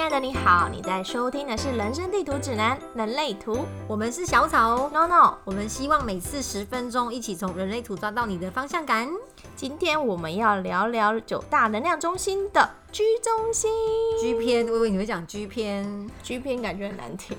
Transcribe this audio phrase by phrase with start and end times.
[0.00, 3.54] 亲爱的你好，你在收听的是《人生地图指南：人类图》。
[3.86, 9.06] 我们是小草哦，No No，我们希望每次十分钟，一起从人类图抓到你的方向感。
[9.54, 13.70] 今天我们要聊聊九大能量中心的居中心。
[14.18, 17.36] G 篇，我以为你会讲 G 篇，G 篇感觉很难听。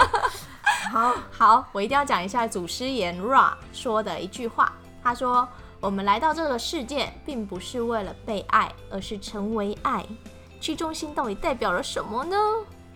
[0.92, 4.74] 好好，我一定要讲一下祖师爷 Ra 说的一句话。
[5.02, 5.48] 他说
[5.80, 10.04] ：“我们来到这个世界，并不是为了被爱，而是成为爱。”
[10.60, 12.36] 居中心到底代表了什么呢？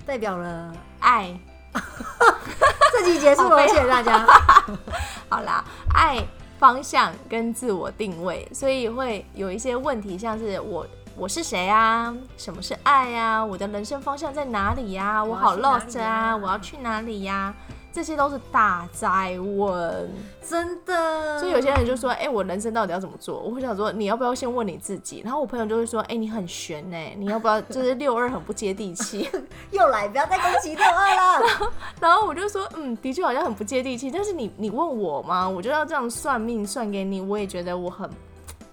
[0.04, 1.38] 代表了爱。
[2.92, 4.26] 这集结束了， 谢谢大家。
[5.28, 6.22] 好啦，爱
[6.58, 12.14] 方向跟自我定位，所以会有一些问题，像是我我是谁啊？
[12.36, 13.42] 什么是爱啊？
[13.44, 15.24] 我的人生方向在哪里呀？
[15.24, 16.36] 我好 lost 啊！
[16.36, 17.54] 我要去哪里呀？
[17.92, 20.08] 这些都是大灾问，
[20.48, 21.38] 真的。
[21.38, 27.60] 所以有些人就说：“哎，我人生到底要怎么做？”我会想说：“你要不要先问你自己？”然后我朋友就会说：“哎，你很悬呢，你要不要？
[27.70, 29.28] 就是六二很不接地气，
[29.70, 31.72] 又来，不要再攻击六二了。
[32.00, 34.10] ”然后我就说：“嗯，的确好像很不接地气。
[34.10, 35.48] 但是你你问我吗？
[35.48, 38.08] 我就要这样算命算给你，我也觉得我很，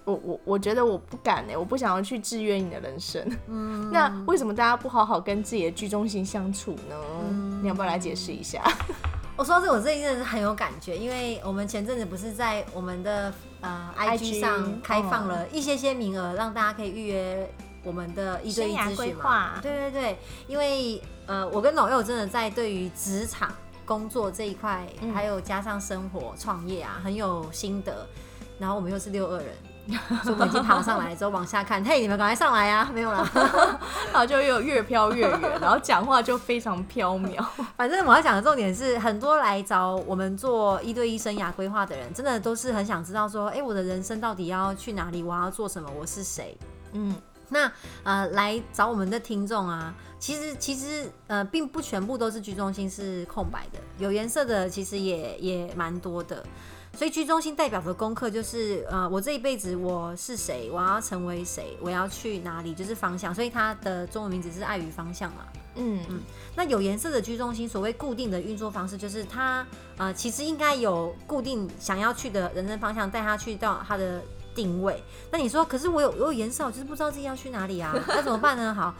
[0.04, 3.22] 我我我觉得我不敢呢，我不想要去制约你的人生。
[3.48, 6.96] 嗯，那为什么大家不好好跟自己的居中心相处呢？
[7.62, 8.62] 你要不要来解释一下？
[9.40, 17.50] 我说这，我这一阵是很有感觉，因为我们前阵子不是在我们的呃 IG 上开放了一些些名额，让大家可以预约
[17.82, 19.58] 我们的一对一咨询嘛。
[19.62, 23.50] 对对对，因为呃，我跟老友真的在对于职场
[23.86, 28.06] 工作这一块，还有加上生活创业啊，很有心得。
[28.60, 29.48] 然后我们又是六二人。
[30.22, 32.88] 所以我们已经爬上来之后往下看，嘿，你们赶快上来啊！
[32.94, 33.28] 没有了，
[34.12, 37.44] 然后就又越飘越远，然后讲话就非常飘渺。
[37.76, 45.24] 反正我要讲的重点是，很多来找我们做一对一生涯规划的人，真的都是很想知道说，哎，我的人生到底要去哪里？
[45.24, 45.90] 我要做什么？
[45.98, 46.56] 我是谁？
[46.92, 47.12] 嗯，
[47.48, 47.72] 那
[48.04, 56.44] 呃，来找我们的听众啊，其实其实呃，并不全部都是居中心是空白的，有颜色的其实也也蛮多的。
[56.96, 63.34] 所以居中心代表的功课就是，呃，我这一辈子我是谁，我要成为谁，我要去哪里，就是方向。
[63.34, 65.46] 所以它的中文名字是爱与方向嘛。
[65.76, 66.20] 嗯嗯。
[66.54, 74.20] 那有颜色的居中心，所谓固定的运作方式，就是它呃，其实应该有固定想要去的人生方向，带他去到他的
[74.54, 75.02] 定位。
[75.30, 77.94] 那你说，可是我有我有颜色，我就是不知道自己要去哪里啊？
[78.08, 78.74] 那怎么办呢？
[78.74, 78.94] 好。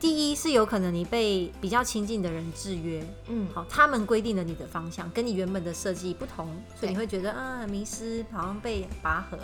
[0.00, 9.36] 第一是有可能你被比较亲近的人制约，嗯，好，他们规定了你的方向，跟你原本的设计不同，所以你会觉得啊迷失，好像被拔河。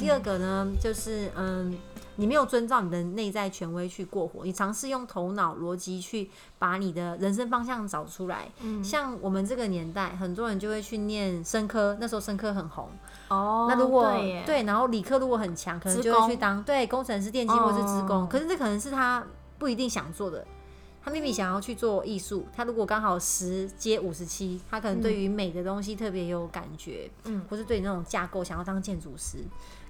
[0.00, 1.72] 第二个呢，就是嗯，
[2.16, 6.28] 你没有遵照你的内在权威去过活，你尝试用头脑逻辑去
[6.58, 8.48] 把你的人生方向找出来。
[8.62, 12.88] 嗯，像我们这个年代，很多人就会去念生科，那时候生科很红
[13.28, 13.68] 哦。
[13.70, 14.10] 那如果
[14.44, 18.26] 对，然后理科如果很强，可能就会去当对工程师、电机或是职工。
[18.26, 19.24] 可是这可能是他。
[19.60, 20.44] 不一定想做的，
[21.04, 29.44] 他明明想要去做艺术，他如果刚好十接五十七，他可能对于美的东西特别有感觉，嗯，或是对那种架构想要当建筑师，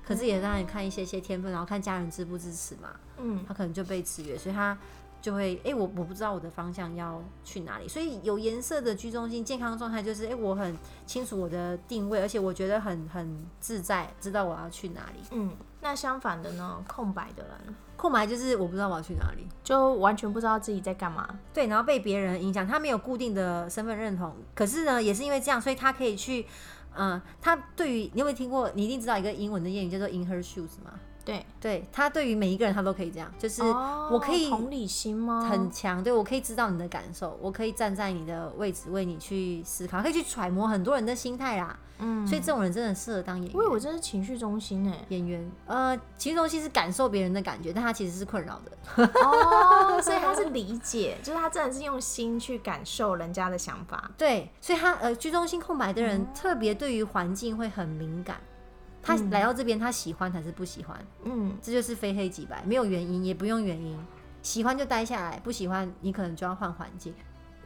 [0.05, 4.77] 可是也让你看一些些天分，然后看家人支不支持嘛，嗯，他可能就被制约，所以他
[5.21, 10.77] 就会，哎，我我不知道我的方向要去哪里，所以有颜色的居中心健康状态就是，哎，我很
[11.07, 17.75] 清楚我的定位，而且我觉得很很自在，知道我要去哪里，嗯，那相反的呢，空白的人。
[17.97, 21.39] 空白就是我不知道我要去哪里，就完全不知道自己在干嘛。
[21.53, 24.35] 对，然后被别人影响，他没有固定的身份认同。
[24.55, 26.47] 可是呢，也是因为这样，所以他可以去，
[26.97, 28.71] 嗯，他对于你有没有听过？
[28.75, 30.99] 你一定知道一个英文的谚语叫做 “in her shoes” 吗？
[31.25, 35.49] 对，对他对于每一个人他都可以这样，就是我可以同理心吗？
[35.49, 41.79] 很强，对我可以知道你的感受，我可以站在你的位置为你去思考，可以去揣摩很多人的心态啦。
[42.03, 43.55] 嗯，所以这种人真的适合当演员。
[43.55, 45.53] 我以为这是情绪中心诶，演员。
[45.67, 49.07] 呃，情绪中心是感受别人的感觉，但他其实是困扰的。
[49.23, 54.11] 哦， 所以他是理解，就是他真的是用心去感受人家的想法。
[54.17, 58.41] 对，所以他呃，居中心空白的人特别对于环境会很敏感。
[59.03, 60.99] 他来到这边，他喜欢还是不喜欢？
[61.25, 63.99] 嗯，这就是非黑即白，没有原因，也不用原因。
[64.43, 67.15] 喜欢就待下来，不喜欢你可能就要换环境。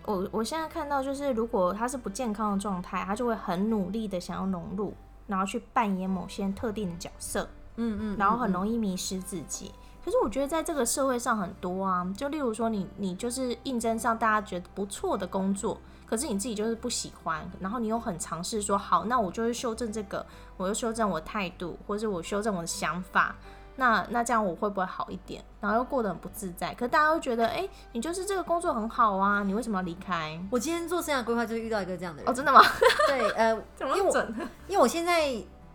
[0.04, 4.92] 我我现在看到就是，如果他是不健康的状态，他就会很努力的想要融入，
[5.26, 7.48] 然后去扮演某些特定的角色。
[7.76, 9.72] 嗯嗯，然后很容易迷失自己。
[10.04, 15.80] 可是我觉得在这个社会上很多啊，就例如说你你就是应征上大家觉得不错的工作。
[16.06, 20.24] 可是你自己就是不喜欢，然后你又很尝试说好，那我就是修正这个，
[20.58, 23.34] 我又修正我态度，或者我修正我的想法，
[23.76, 25.42] 那那这样我会不会好一点？
[25.60, 26.74] 然后又过得很不自在。
[26.74, 30.38] 可大家都觉得，哎，你就是这个工作很好啊，你为什么要离开？
[30.52, 32.60] 我今天做生涯规划就遇到一个这样的人哦，真的吗？
[33.08, 34.34] 对，呃， 怎么准？
[34.68, 35.34] 因为我现在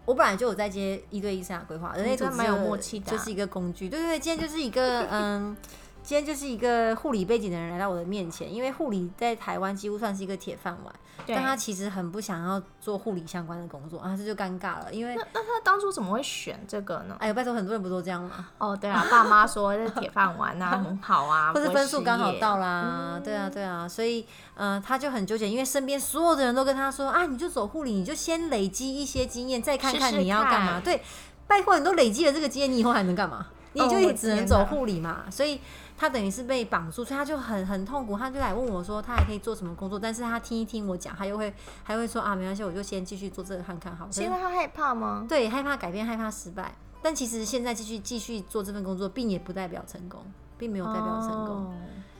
[0.10, 3.88] 我本来就有在接一对一生涯规划，人类组蛮有默契的，就是一个工具。
[3.88, 5.56] 对对对，今天就是一个嗯。
[6.02, 10.94] 今天就是一个护理背景的人来到我的面前，因为护理在台湾几乎算是一个铁饭碗，
[11.28, 14.92] 但他其实很不想要做护理相关的工作啊，这就尴尬了。
[14.92, 17.16] 因为那那他当初怎么会选这个呢？
[17.20, 18.48] 哎呦，拜托，很多人不都这样吗？
[18.58, 24.26] 哦，对啊，爸妈说这铁饭碗啊， 很好啊，或者分数刚好到啦，对啊，对啊，所以
[24.56, 30.80] 嗯，他就很纠结，因为身边所有的人都跟他说啊，你就走护理，你就先累积一些经验，再看看你要干嘛。
[30.80, 31.04] 对，
[31.46, 33.46] 拜托，你都累积了这个经验，你以后还能干嘛？
[33.74, 35.62] 你就只能走护理嘛，所以
[36.00, 38.18] 他等于是被绑住，所以他就很很痛苦。
[38.18, 40.00] 他就来问我说，他还可以做什么工作？
[40.00, 41.54] 但是他听一听我讲，他又会
[41.84, 44.10] 还会说啊，没关系，我就先继续做这个看看好。
[44.10, 45.26] 是因为他害怕吗？
[45.28, 46.74] 对，害怕改变，害怕失败。
[47.02, 50.22] 但其实现在继续继续做这份工作，并也不代表成功，
[50.58, 51.74] 并没有代表成功。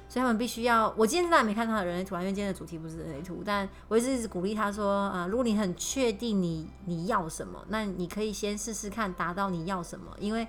[0.10, 10.48] 所以他们必须要，我今天当然没看他的人类图啊，因为今天的主题不是人类图，但我一直一直鼓励他说，啊，如果你很确定你你要什么，那你可以先试试看达到你要什么，因为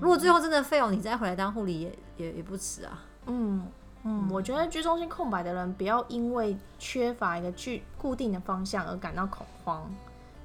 [0.00, 3.02] 如果最后真的 fail，你再回来当护理也也也不迟啊。
[3.26, 3.66] 嗯
[4.04, 9.92] 嗯，我觉得居中心空白的人不要因为缺乏一个具固定的方向而感到恐慌，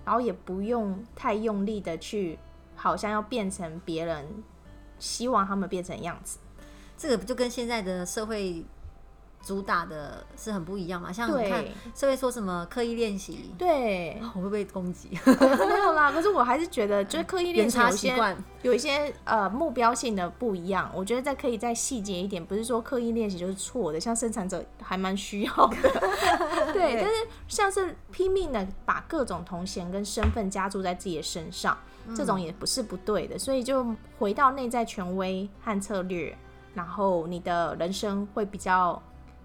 [0.03, 2.39] 然后也不用太用力的去，
[2.75, 4.25] 好像要变成别人
[4.97, 6.39] 希望他们变成样子。
[6.97, 8.63] 这个不就跟现在的社会
[9.43, 11.11] 主打的是很不一样嘛？
[11.11, 11.63] 像你看
[11.93, 15.09] 社会说什么刻意练习，对，我会被攻击。
[15.23, 20.89] 没有啦，可是我还是觉得，就是刻意练习有些有一些呃目标性的不一样。
[20.95, 23.99] 我觉得再可以再细节一点，不是说刻意练习就是错的。
[23.99, 25.77] 像生产者还蛮需要的，
[26.73, 26.99] 对。
[26.99, 27.15] 但是
[27.47, 31.77] 像是拼命的把各种头衔跟身份加注在自己的身上，
[32.15, 33.37] 这种也不是不对的。
[33.37, 33.85] 所以就
[34.17, 36.35] 回到内在权威和策略。
[36.75, 39.01] 然后你的人生会比较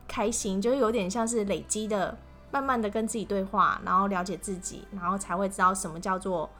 [0.06, 2.14] 开心，就是有点像是累积的，
[2.50, 6.50] 慢慢的跟自己对话，然后了解自己，然后才会知道什么叫做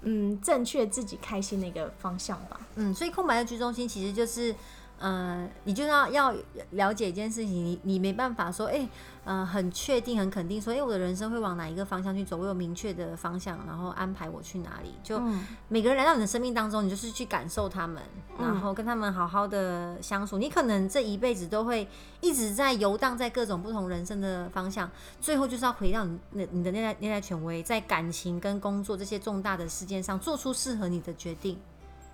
[0.00, 2.58] 嗯正确自己开心的一个方向吧。
[2.74, 4.52] 嗯，所以空白的居中心其实就是。
[5.00, 6.34] 嗯，你就要要
[6.70, 8.88] 了解一件事情，你你没办法说，哎，
[9.24, 12.36] 嗯，很确定、很肯定说，哎，我的人生会往哪一个方向去走？
[12.36, 14.94] 我有明确的方向，然后安排我去哪里。
[15.02, 15.20] 就
[15.68, 18.02] 每个人来到你的生命当中，你就是去感受他们，
[18.38, 20.38] 然后跟他们好好的相处。
[20.38, 21.86] 你可能这一辈子都会
[22.20, 24.88] 一直在游荡在各种不同人生的方向，
[25.20, 31.58] 最后就是要回到你那你的内在内在权威，在感情跟工作这些重大的事件上做出适合你的决定，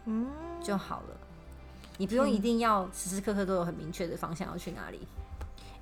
[0.06, 0.26] 嗯，
[0.62, 1.16] 就好了。
[2.00, 5.00] 你不用一定要时时刻刻都有很明确的方向要去哪里。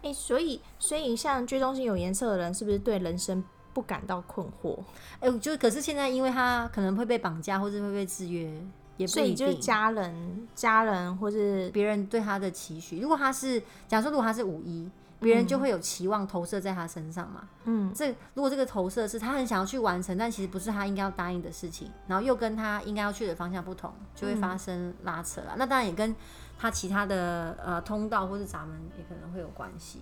[0.02, 4.76] 哎，所以所以像追踪性有颜色的人，是不是对人生不感到困惑？
[5.20, 8.52] 哎，就可是现在因为他可能会被绑架，或者会被制约，
[8.96, 12.98] 也所以就是家人、家人或是别人对他的期许。
[12.98, 14.90] 如果他是，假如说如果他是五一。
[15.20, 17.48] 别人就会有期望投射在他身上嘛。
[17.64, 25.54] 嗯，这如果这个投射是他很想要去完成，但其实不是他应该要答应的事情，然后又跟他应该要去的方向不同，就会发生拉扯了。
[25.56, 26.14] 那当然也跟
[26.58, 30.00] 他其他的呃通道或是闸门也可能会有关系。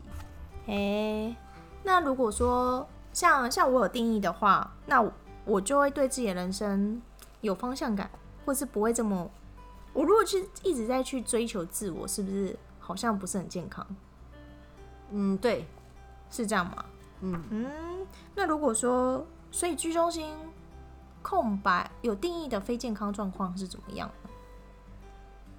[0.67, 1.35] 诶，
[1.83, 5.03] 那如果说像像我有定义的话，那
[5.45, 7.01] 我就会对自己的人生
[7.41, 8.11] 有方向感，
[8.45, 9.31] 或是不会这么。
[9.93, 13.87] 我如果去一直在去追求自我，是不是好像不是很健康？
[15.11, 15.67] 嗯，对，
[16.31, 16.85] 是这样吗？
[17.21, 17.67] 嗯嗯，
[18.35, 20.37] 那如果说，所以居中心
[21.23, 24.11] 空白有定义的非健康状况是怎么样？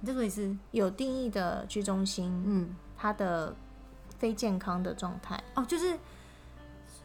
[0.00, 3.54] 你这个意思有定义的居中心，嗯，它的
[4.18, 5.98] 非健康的状态哦，就是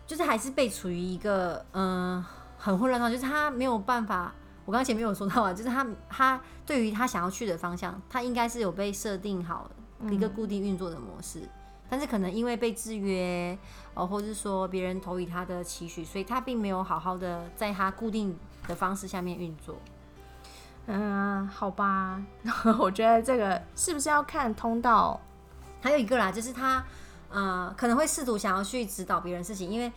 [0.06, 2.24] 就是还是被处于一个嗯
[2.58, 4.32] 很混乱状态，就是他没有办法。
[4.66, 9.70] 我刚刚前面有说到啊，就是他他对于他想要去的方向，他应该是有被设定好
[10.10, 11.42] 一个固定运作的模式。
[11.90, 13.56] 但是可能因为被制约，
[13.94, 18.36] 哦，或者是说别人投以他的期许，所以他并没有好好的在他固定
[18.68, 19.76] 的方式下面运作。
[20.88, 22.20] 嗯，好吧，
[22.80, 25.22] 我觉得这个是不是要看通道？
[25.82, 26.84] 还有一个啦，就是他
[27.30, 29.92] 呃可能会试图想要去指导别人事情，因为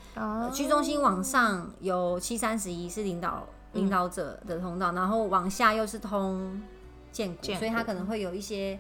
[0.53, 6.61] 居中心往上有七三十一是领导领导者的通道，然后往下又是通
[7.11, 8.79] 建股，所以他可能会有一些。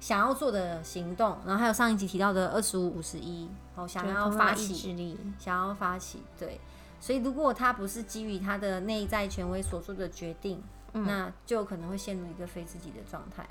[0.00, 6.60] 想要做的行动，然后还有上一集提到的二十五五十一，哦，想要发起，想要发起，对，
[7.00, 10.62] 所以如果他不是基于他的内在权威所做的决定，
[10.92, 13.46] 那就可能会陷入一个非自己的状态。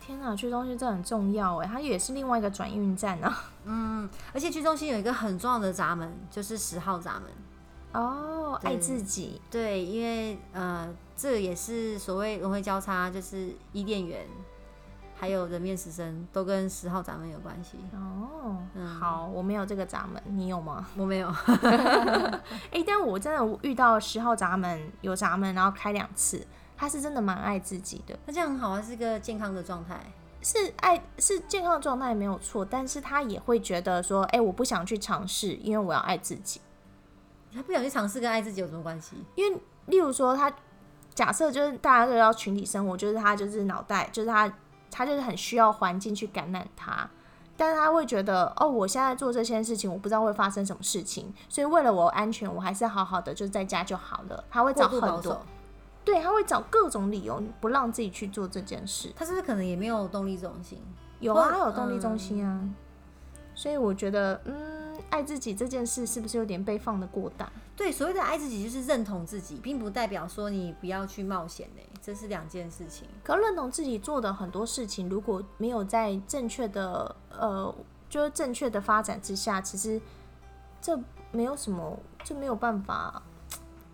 [0.00, 3.44] 天哪，去中心这很重要哎，它也是另外一个转运站啊。
[3.64, 8.02] 嗯，而且去中心有一个很重要的闸门，就是十号闸门。
[8.02, 9.40] 哦，爱自己。
[9.50, 14.26] 对，因为呃，这也是所谓轮回交叉，就是伊甸园。
[15.22, 18.58] 还有人面狮身都跟十号闸门有关系哦。
[18.98, 20.84] 好，我没有这个闸门，你有吗？
[20.98, 21.28] 我没有。
[22.72, 26.44] 哎，但我真的遇到十号闸门有闸门，然后开两次，
[26.76, 28.18] 他是真的蛮爱自己的。
[28.26, 30.00] 那这样很好啊，是个健康的状态。
[30.42, 36.60] 是爱是健康的状态没有错，但是他也会觉得说，哎，我不想去尝试，因为我要爱自己。
[37.54, 39.14] 他不想去尝试跟爱自己有什么关系？
[39.36, 40.52] 因为例如说，他
[41.14, 44.52] 假设就是大家都要群体生活，就是他就是脑袋就是他
[44.92, 47.08] 他就是很需要环境去感染他，
[47.56, 54.44] 但是他会觉得哦，我现在做这些事情，我不知道会发生什么事情，所以为了我安全，我还是好好的就在家就好了。
[54.50, 55.44] 他会找很多。
[56.04, 59.12] 对，他会找各种理由不让自己去做这件事。
[59.16, 60.82] 他是不是可能也没有动力中心？
[61.20, 62.60] 有啊，有动力中心啊。
[63.54, 64.81] 所以我觉得，嗯，
[65.12, 67.52] 爱自己这件事是不是有点被放的过大？
[67.76, 73.06] 对，所谓的爱自己就是认同自己，并不代表说你不要去冒险呢，这是两件事情。
[73.22, 77.74] 可认同自己做的很多事情，如果没有在正确的呃，
[78.08, 80.00] 就是正确的发展之下，其实
[80.80, 80.98] 这
[81.30, 83.22] 没有什么，这没有办法。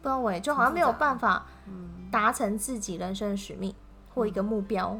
[0.00, 1.44] 不知道喂，就好像没有办法
[2.08, 3.74] 达成自己人生的使命
[4.14, 4.96] 或一个目标，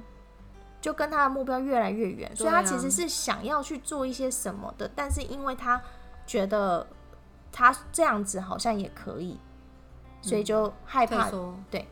[0.81, 5.81] 就跟他的目标越来越远，所以他其实是想要去做一些什么的，但是因为他
[6.29, 6.87] 觉得
[7.51, 9.41] 他这样子好像也可以，
[10.23, 11.29] 所以就害怕。
[11.71, 11.89] 对，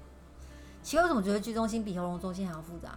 [0.83, 2.91] 其实为什么觉得居中心比喉咙中心还要复杂？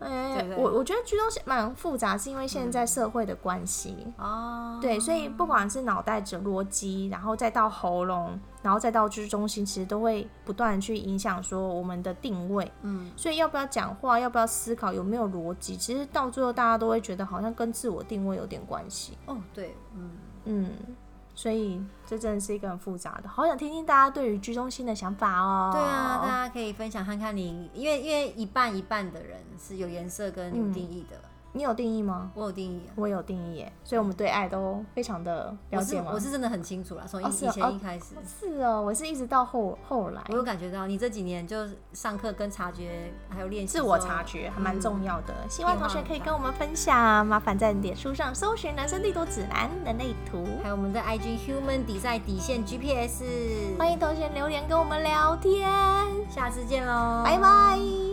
[0.00, 4.78] 哎，我我觉得居中心蛮复杂，是因为现在社会的关系哦。
[4.80, 12.72] 对，所以不管是脑袋、整逻辑，然后再到喉咙，然后再到居中心，其实都会不断去影响说我们的定位。
[12.80, 19.18] 嗯，所以要不要讲话，要不要思考，有没有逻辑，其实到最后大家都会觉得好像跟自我定位有点关系。
[19.26, 20.12] 哦，对，嗯
[20.50, 20.70] 嗯。
[21.32, 25.70] 所以这真的是一个很复杂的，好想听听大家对于居中心的想法哦。
[25.72, 31.16] 对啊，大家可以分享看看你，因为因为一半一半的人是有颜色跟有定义的。
[31.52, 32.30] 你有定义吗？
[32.34, 36.12] 我有定义，我有定义耶，所以我们对爱都非常的了解吗？
[36.14, 38.14] 我是真的很清楚了，从以前一开始。
[38.24, 45.34] 是哦，我是一直到后后来，我有感觉到你这几年就上课跟察觉还有练习，自我察觉还蛮重要的。
[45.48, 53.24] 希望同学可以跟我们分享，麻烦在脸书上搜寻“男生地图指南”的内图，还有我们的 IG Human 底赛底线 GPS，
[53.76, 55.68] 欢迎同学留言跟我们聊天，
[56.28, 58.09] 下次见喽，拜拜。